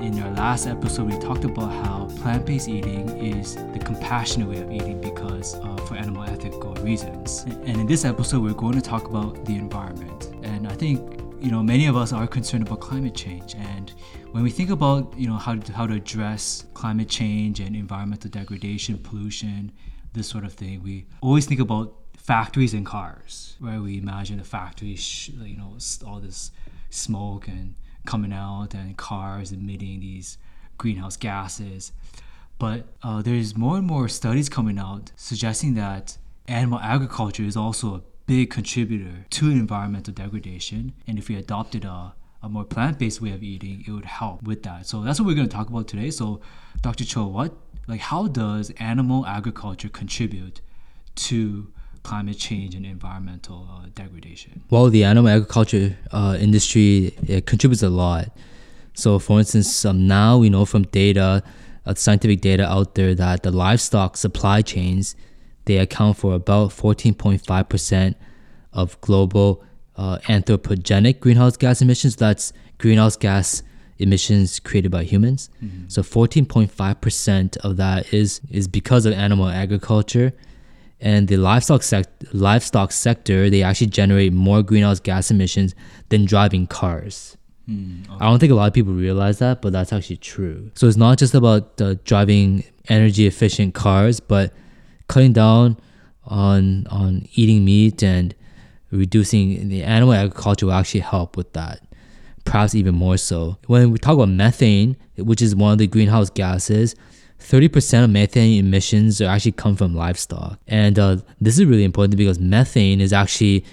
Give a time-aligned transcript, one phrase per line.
[0.00, 4.72] In our last episode, we talked about how plant-based eating is the compassionate way of
[4.72, 7.42] eating because uh, for animal ethical reasons.
[7.42, 10.30] And in this episode, we're going to talk about the environment.
[10.42, 13.92] And I think you know many of us are concerned about climate change and
[14.32, 18.30] when we think about you know how to, how to address climate change and environmental
[18.30, 19.72] degradation pollution
[20.12, 24.44] this sort of thing we always think about factories and cars right we imagine the
[24.44, 26.50] factories you know all this
[26.90, 27.74] smoke and
[28.06, 30.38] coming out and cars emitting these
[30.78, 31.92] greenhouse gases
[32.58, 37.94] but uh, there's more and more studies coming out suggesting that animal agriculture is also
[37.94, 40.92] a big contributor to environmental degradation.
[41.06, 44.62] And if we adopted a, a more plant-based way of eating, it would help with
[44.62, 44.86] that.
[44.86, 46.10] So that's what we're going to talk about today.
[46.10, 46.40] So,
[46.80, 47.04] Dr.
[47.04, 47.52] Cho, what
[47.88, 50.60] like how does animal agriculture contribute
[51.16, 54.62] to climate change and environmental uh, degradation?
[54.70, 58.30] Well, the animal agriculture uh, industry it contributes a lot.
[58.94, 61.42] So, for instance, um, now we know from data,
[61.86, 65.14] uh, scientific data out there, that the livestock supply chains
[65.66, 68.14] they account for about 14.5%
[68.72, 69.62] of global
[69.96, 72.16] uh, anthropogenic greenhouse gas emissions.
[72.16, 73.62] That's greenhouse gas
[73.98, 75.50] emissions created by humans.
[75.62, 75.88] Mm-hmm.
[75.88, 80.32] So 14.5% of that is is because of animal agriculture.
[81.00, 85.74] And the livestock sec- livestock sector, they actually generate more greenhouse gas emissions
[86.10, 87.36] than driving cars.
[87.68, 88.16] Mm, okay.
[88.20, 90.70] I don't think a lot of people realize that, but that's actually true.
[90.74, 94.52] So it's not just about uh, driving energy efficient cars, but
[95.08, 95.78] cutting down
[96.24, 98.34] on on eating meat and
[98.90, 101.82] reducing the animal agriculture will actually help with that
[102.44, 106.30] perhaps even more so when we talk about methane which is one of the greenhouse
[106.30, 106.94] gases
[107.40, 112.38] 30% of methane emissions actually come from livestock and uh, this is really important because
[112.38, 113.64] methane is actually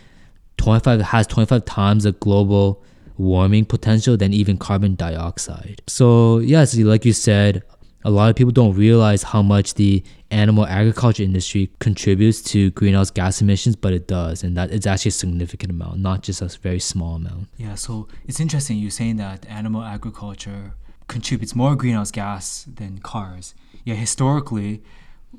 [0.58, 2.84] 25 has 25 times the global
[3.18, 7.64] warming potential than even carbon dioxide so yes like you said
[8.04, 10.02] a lot of people don't realize how much the
[10.32, 15.10] animal agriculture industry contributes to greenhouse gas emissions, but it does, and that it's actually
[15.10, 17.48] a significant amount, not just a very small amount.
[17.58, 20.74] Yeah, so it's interesting you saying that animal agriculture
[21.08, 23.56] contributes more greenhouse gas than cars.
[23.84, 24.84] Yeah, historically,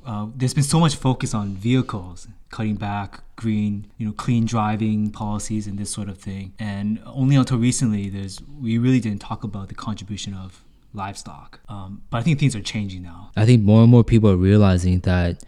[0.06, 5.11] uh, there's been so much focus on vehicles, cutting back green, you know, clean driving
[5.11, 6.53] policies and this sort of thing.
[6.59, 10.62] And only until recently, there's we really didn't talk about the contribution of
[10.95, 11.61] livestock.
[11.69, 13.31] Um, but I think things are changing now.
[13.37, 15.45] I think more and more people are realizing that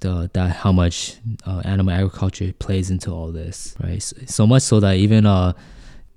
[0.00, 4.02] the that how much uh, animal agriculture plays into all this, right?
[4.02, 5.52] So, so much so that even uh,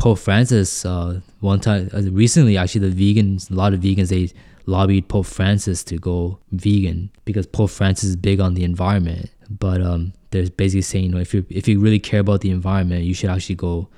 [0.02, 4.30] Pope Francis uh, one time uh, recently actually the vegans a lot of vegans they
[4.66, 9.30] lobbied Pope Francis to go vegan because Pope Francis is big on the environment.
[9.50, 12.52] But um, they're basically saying, you know, if you if you really care about the
[12.52, 13.90] environment, you should actually go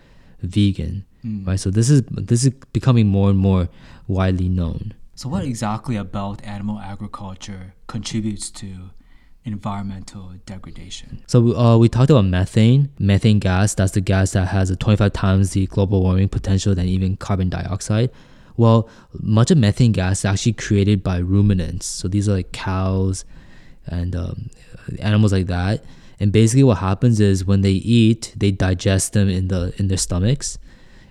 [0.41, 1.45] vegan, mm.
[1.45, 1.59] right?
[1.59, 3.69] So this is this is becoming more and more
[4.07, 4.93] widely known.
[5.15, 8.89] So, what exactly about animal agriculture contributes to
[9.45, 11.23] environmental degradation?
[11.27, 12.89] So, uh, we talked about methane.
[12.99, 16.87] Methane gas, that's the gas that has a 25 times the global warming potential than
[16.87, 18.09] even carbon dioxide.
[18.55, 18.87] Well,
[19.19, 21.85] much of methane gas is actually created by ruminants.
[21.85, 23.25] So, these are like cows
[23.85, 24.49] and um,
[24.99, 25.83] animals like that.
[26.19, 29.97] And basically, what happens is when they eat, they digest them in the in their
[29.97, 30.57] stomachs,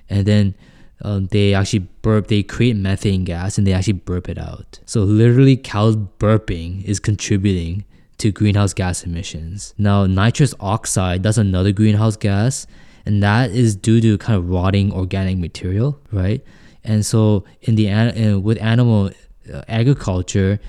[0.09, 0.55] and then
[1.03, 4.79] um, they actually burp, they create methane gas and they actually burp it out.
[4.87, 7.85] So, literally, cows burping is contributing
[8.23, 9.75] to greenhouse gas emissions.
[9.79, 12.67] Now, nitrous oxide, that's another greenhouse gas,
[13.05, 16.45] and that is due to kind of rotting organic material, right?
[16.85, 19.11] And so, in the with animal
[19.53, 20.61] uh, agriculture,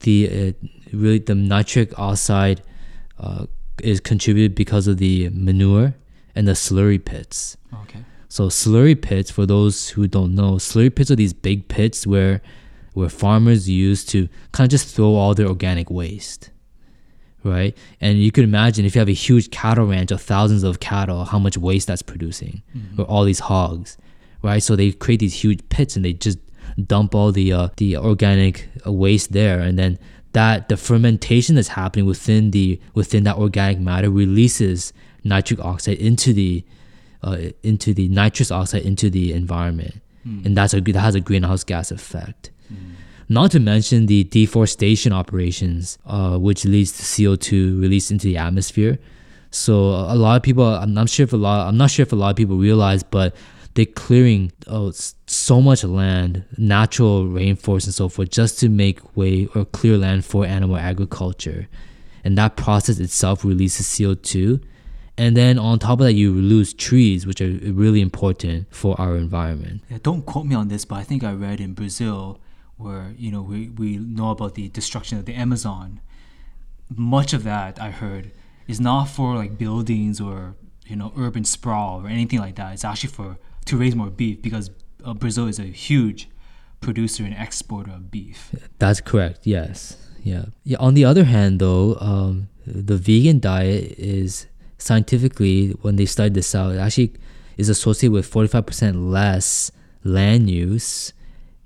[0.00, 2.62] the uh, really the nitric oxide
[3.18, 3.46] uh,
[3.82, 5.94] is contributed because of the manure
[6.34, 7.56] and the slurry pits.
[7.82, 8.04] Okay.
[8.28, 12.40] So slurry pits, for those who don't know, slurry pits are these big pits where
[12.92, 16.50] where farmers use to kind of just throw all their organic waste.
[17.42, 17.76] Right?
[18.00, 21.24] And you can imagine if you have a huge cattle ranch of thousands of cattle,
[21.24, 22.62] how much waste that's producing.
[22.76, 23.00] Mm-hmm.
[23.00, 23.96] Or all these hogs.
[24.42, 24.62] Right?
[24.62, 26.38] So they create these huge pits and they just
[26.86, 29.98] dump all the uh, the organic waste there and then
[30.32, 34.92] that the fermentation that's happening within the within that organic matter releases
[35.24, 36.64] nitric oxide into the
[37.22, 40.44] uh, into the nitrous oxide into the environment, mm.
[40.44, 42.50] and that's a that has a greenhouse gas effect.
[43.30, 48.36] Not to mention the deforestation operations, uh, which leads to CO two released into the
[48.36, 48.98] atmosphere.
[49.52, 52.12] So a lot of people, I'm not sure if a lot, I'm not sure if
[52.12, 53.34] a lot of people realize, but
[53.74, 54.92] they're clearing oh,
[55.28, 60.24] so much land, natural rainforest and so forth, just to make way or clear land
[60.24, 61.68] for animal agriculture.
[62.24, 64.60] and that process itself releases CO2.
[65.16, 69.16] And then on top of that, you lose trees, which are really important for our
[69.16, 69.82] environment.
[69.90, 72.38] Yeah, don't quote me on this, but I think I read in Brazil
[72.80, 76.00] where you know we, we know about the destruction of the Amazon.
[76.94, 78.32] Much of that I heard
[78.66, 80.54] is not for like buildings or
[80.86, 82.72] you know urban sprawl or anything like that.
[82.72, 84.70] It's actually for to raise more beef because
[85.04, 86.28] uh, Brazil is a huge
[86.80, 88.54] producer and exporter of beef.
[88.78, 89.40] That's correct.
[89.44, 89.96] Yes.
[90.22, 90.46] Yeah.
[90.64, 90.78] Yeah.
[90.78, 94.46] On the other hand, though, um, the vegan diet is
[94.78, 97.12] scientifically when they studied this out, it actually
[97.56, 99.70] is associated with 45% less
[100.02, 101.12] land use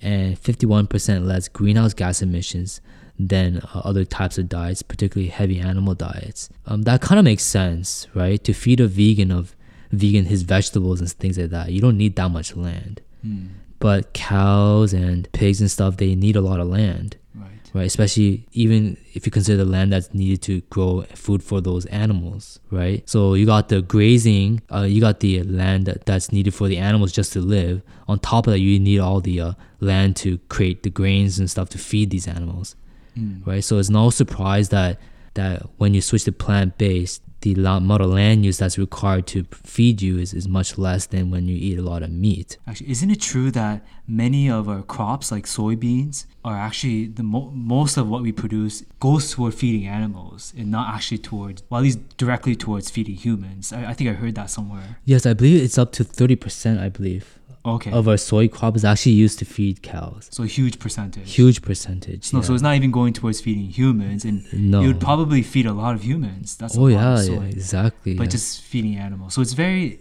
[0.04, 2.80] and 51% less greenhouse gas emissions
[3.18, 6.48] than uh, other types of diets, particularly heavy animal diets.
[6.66, 8.42] Um, that kind of makes sense, right?
[8.44, 9.54] To feed a vegan of
[9.90, 13.00] vegan his vegetables and things like that, you don't need that much land.
[13.22, 13.46] Hmm.
[13.78, 17.53] But cows and pigs and stuff, they need a lot of land, Right.
[17.74, 17.84] Right?
[17.86, 22.60] Especially even if you consider the land that's needed to grow food for those animals,
[22.70, 23.06] right?
[23.08, 26.78] So you got the grazing, uh, you got the land that, that's needed for the
[26.78, 27.82] animals just to live.
[28.08, 31.50] On top of that, you need all the uh, land to create the grains and
[31.50, 32.76] stuff to feed these animals,
[33.18, 33.46] Mm.
[33.46, 33.62] right?
[33.62, 34.98] So it's no surprise that
[35.34, 39.44] that when you switch to plant based, the amount of land use that's required to
[39.52, 42.56] feed you is, is much less than when you eat a lot of meat.
[42.66, 47.50] Actually, isn't it true that many of our crops, like soybeans, are actually the mo-
[47.54, 51.84] most of what we produce goes toward feeding animals and not actually towards, well, at
[51.84, 53.74] least directly towards feeding humans.
[53.74, 54.98] I, I think I heard that somewhere.
[55.04, 58.84] Yes, I believe it's up to 30%, I believe, Okay, of our soy crop is
[58.84, 60.28] actually used to feed cows.
[60.30, 61.32] so a huge percentage.
[61.34, 62.30] Huge percentage.
[62.32, 62.44] No, yeah.
[62.44, 64.82] so it's not even going towards feeding humans, and No.
[64.82, 66.56] it would probably feed a lot of humans.
[66.56, 68.14] That's a Oh lot yeah, of yeah, exactly.
[68.14, 68.30] but yeah.
[68.30, 69.32] just feeding animals.
[69.34, 70.00] So it's very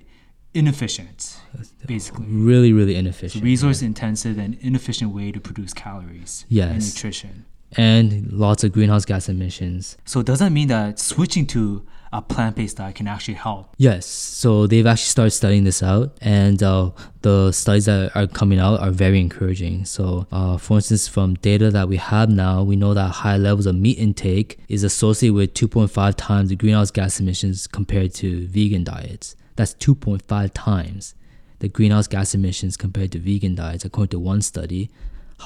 [0.54, 1.38] inefficient,
[1.86, 2.26] basically.
[2.28, 3.44] really, really inefficient.
[3.44, 6.94] resource intensive and inefficient way to produce calories and Yes.
[6.94, 7.46] nutrition.
[7.76, 9.98] and lots of greenhouse gas emissions.
[10.06, 11.84] So it does that mean that switching to
[12.14, 13.74] a plant-based diet can actually help?
[13.78, 18.60] Yes, so they've actually started studying this out, and uh, the studies that are coming
[18.60, 19.86] out are very encouraging.
[19.86, 23.66] So, uh, for instance, from data that we have now, we know that high levels
[23.66, 28.84] of meat intake is associated with 2.5 times the greenhouse gas emissions compared to vegan
[28.84, 29.36] diets.
[29.56, 31.16] That's 2.5 times
[31.64, 34.90] the greenhouse gas emissions compared to vegan diets, according to one study.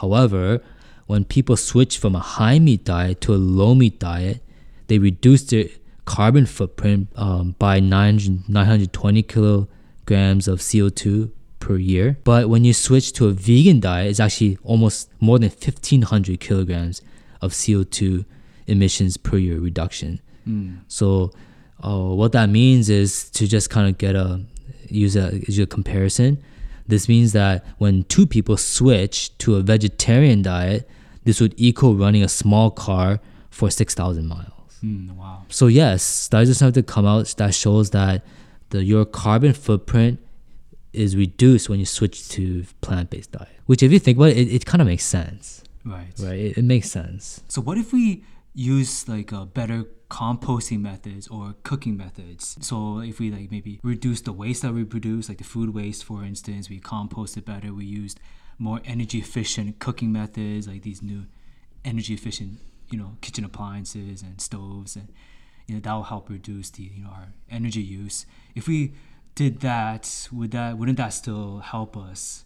[0.01, 0.63] However,
[1.05, 4.41] when people switch from a high meat diet to a low meat diet,
[4.87, 5.65] they reduce their
[6.07, 12.17] carbon footprint um, by 900, 920 kilograms of CO2 per year.
[12.23, 17.01] But when you switch to a vegan diet, it's actually almost more than 1,500 kilograms
[17.41, 18.25] of CO2
[18.67, 20.21] emissions per year reduction.
[20.87, 21.31] So,
[21.83, 24.41] uh, what that means is to just kind of get a
[24.87, 26.41] use a use a comparison.
[26.87, 30.89] This means that when two people switch to a vegetarian diet,
[31.25, 33.19] this would equal running a small car
[33.49, 34.56] for six thousand miles.
[34.81, 35.43] Hmm, wow.
[35.49, 38.23] So yes, studies are starting to come out that shows that
[38.69, 40.19] the your carbon footprint
[40.93, 43.49] is reduced when you switch to plant-based diet.
[43.65, 46.07] Which, if you think about it, it, it kind of makes sense, Right.
[46.19, 46.39] right?
[46.39, 47.41] It, it makes sense.
[47.47, 52.57] So what if we use like a better composting methods or cooking methods?
[52.61, 56.03] So if we like maybe reduce the waste that we produce, like the food waste,
[56.05, 57.73] for instance, we compost it better.
[57.73, 58.19] We used
[58.57, 61.25] more energy efficient cooking methods, like these new
[61.85, 65.09] energy efficient, you know, kitchen appliances and stoves, and
[65.67, 68.25] you know that will help reduce the you know our energy use.
[68.55, 68.93] If we
[69.35, 72.45] did that, would that wouldn't that still help us?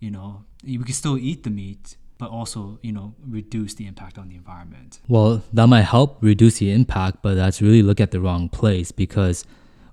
[0.00, 4.18] You know, we could still eat the meat, but also you know reduce the impact
[4.18, 5.00] on the environment.
[5.08, 8.90] Well, that might help reduce the impact, but that's really look at the wrong place
[8.92, 9.44] because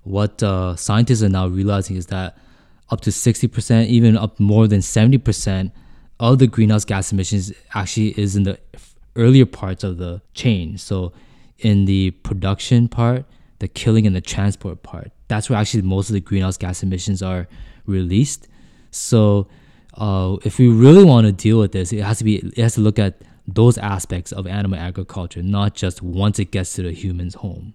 [0.02, 2.38] what uh, scientists are now realizing is that
[2.90, 5.70] up to 60%, even up more than 70%
[6.18, 8.58] of the greenhouse gas emissions actually is in the
[9.16, 10.78] earlier parts of the chain.
[10.78, 11.12] So,
[11.58, 13.24] in the production part,
[13.58, 17.22] the killing and the transport part, that's where actually most of the greenhouse gas emissions
[17.22, 17.46] are
[17.86, 18.48] released.
[18.90, 19.48] So,
[19.94, 22.74] uh, if we really want to deal with this, it has to be it has
[22.74, 26.92] to look at those aspects of animal agriculture, not just once it gets to the
[26.92, 27.74] human's home,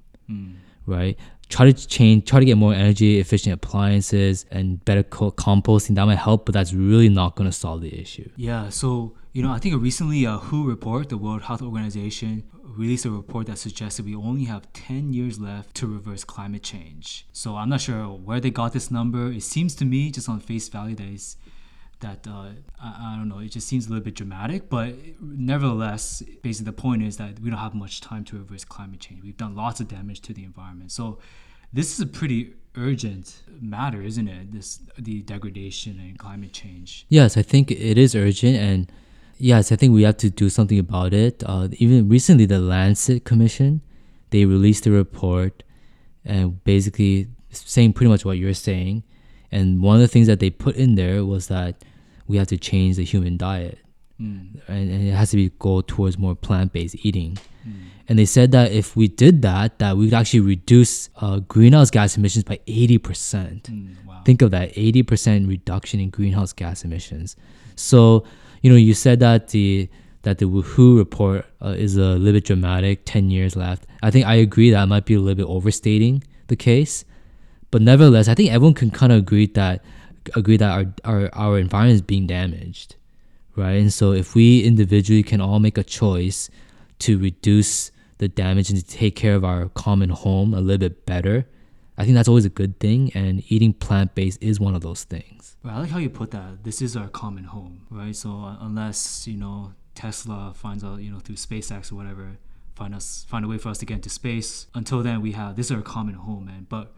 [0.85, 1.17] right?
[1.49, 5.95] Try to change, try to get more energy efficient appliances and better co- composting.
[5.95, 8.29] That might help, but that's really not going to solve the issue.
[8.35, 13.03] Yeah, so you know, I think recently a WHO report, the World Health Organization, released
[13.03, 17.27] a report that suggested we only have 10 years left to reverse climate change.
[17.33, 19.29] So I'm not sure where they got this number.
[19.29, 21.35] It seems to me, just on face value, that is
[21.99, 22.51] that uh,
[22.81, 23.39] I, I don't know.
[23.39, 27.49] It just seems a little bit dramatic, but nevertheless, basically the point is that we
[27.49, 29.21] don't have much time to reverse climate change.
[29.21, 30.93] We've done lots of damage to the environment.
[30.93, 31.19] So
[31.73, 34.53] this is a pretty urgent matter, isn't it?
[34.53, 37.05] This the degradation and climate change.
[37.09, 38.91] Yes, I think it is urgent, and
[39.37, 41.43] yes, I think we have to do something about it.
[41.45, 43.81] Uh, even recently, the Lancet Commission
[44.35, 45.63] they released a report
[46.25, 49.03] and basically saying pretty much what you're saying.
[49.51, 51.85] And one of the things that they put in there was that
[52.27, 53.77] we have to change the human diet.
[54.19, 54.59] Mm.
[54.67, 57.37] And, and, it has to be go towards more plant-based eating.
[57.67, 57.73] Mm.
[58.09, 61.89] And they said that if we did that, that we could actually reduce uh, greenhouse
[61.89, 62.99] gas emissions by 80%.
[63.63, 64.21] Mm, wow.
[64.25, 67.35] Think of that, 80% reduction in greenhouse gas emissions.
[67.75, 68.25] So,
[68.65, 69.87] you know, you said that the
[70.23, 73.85] that the WHO report uh, is a little bit dramatic, 10 years left.
[74.01, 77.05] I think I agree that might be a little bit overstating the case.
[77.69, 79.85] But nevertheless, I think everyone can kind of agree that
[80.35, 82.95] agree that our, our, our environment is being damaged,
[83.55, 83.73] right?
[83.73, 86.49] And so if we individually can all make a choice
[87.05, 91.05] to reduce the damage and to take care of our common home a little bit
[91.05, 91.45] better,
[91.99, 93.11] I think that's always a good thing.
[93.13, 95.44] And eating plant based is one of those things.
[95.73, 96.63] I like how you put that.
[96.63, 98.15] This is our common home, right?
[98.15, 102.37] So uh, unless you know Tesla finds out, you know, through SpaceX or whatever,
[102.75, 104.67] find us find a way for us to get into space.
[104.75, 106.67] Until then, we have this is our common home, man.
[106.69, 106.93] But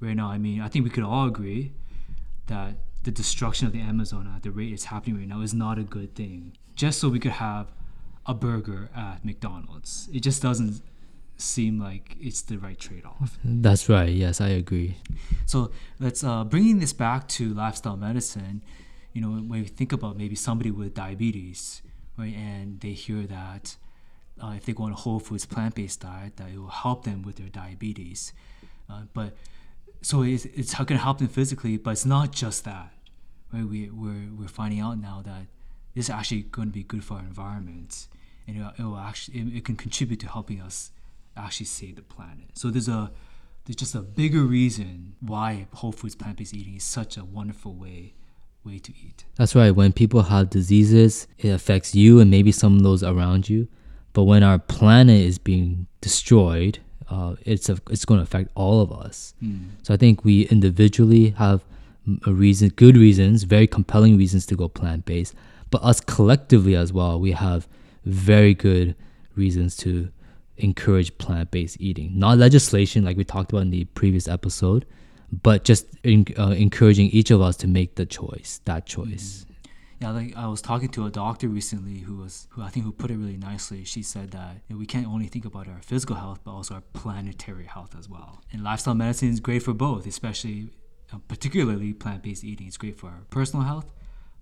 [0.00, 1.72] right now, I mean, I think we could all agree
[2.46, 5.78] that the destruction of the Amazon at the rate it's happening right now is not
[5.78, 6.56] a good thing.
[6.74, 7.72] Just so we could have
[8.26, 10.08] a burger at McDonald's.
[10.12, 10.80] It just doesn't
[11.36, 13.38] seem like it's the right trade-off.
[13.44, 14.08] That's right.
[14.08, 14.96] Yes, I agree.
[15.46, 18.62] So let's uh, bringing this back to lifestyle medicine.
[19.12, 21.82] You know, when we think about maybe somebody with diabetes,
[22.16, 23.76] right, and they hear that
[24.42, 27.22] uh, if they go on a whole foods plant-based diet, that it will help them
[27.22, 28.32] with their diabetes.
[28.90, 29.34] Uh, but
[30.02, 32.92] so it's, it's going to help them physically, but it's not just that.
[33.52, 33.64] Right?
[33.64, 35.46] We, we're, we're finding out now that
[35.94, 38.08] this is actually going to be good for our environment
[38.46, 40.90] and it, it will actually it, it, can contribute to helping us
[41.36, 42.46] actually save the planet.
[42.54, 43.10] So there's a
[43.64, 48.14] there's just a bigger reason why whole foods plant-based eating is such a wonderful way
[48.64, 49.24] way to eat.
[49.36, 49.70] That's right.
[49.70, 53.68] When people have diseases, it affects you and maybe some of those around you.
[54.12, 56.78] But when our planet is being destroyed,
[57.10, 59.34] uh, it's a, it's going to affect all of us.
[59.42, 59.70] Mm.
[59.82, 61.64] So I think we individually have
[62.26, 65.34] a reason, good reasons, very compelling reasons to go plant based.
[65.70, 67.66] But us collectively as well, we have
[68.04, 68.94] very good
[69.34, 70.10] reasons to
[70.56, 72.18] encourage plant based eating.
[72.18, 74.86] Not legislation like we talked about in the previous episode,
[75.30, 79.44] but just in, uh, encouraging each of us to make the choice, that choice.
[79.48, 79.54] Mm
[80.04, 82.92] yeah, like I was talking to a doctor recently who was who I think who
[82.92, 83.84] put it really nicely.
[83.84, 86.74] She said that you know, we can't only think about our physical health, but also
[86.74, 88.42] our planetary health as well.
[88.52, 90.70] And lifestyle medicine is great for both, especially
[91.12, 92.66] uh, particularly plant-based eating.
[92.66, 93.92] It's great for our personal health,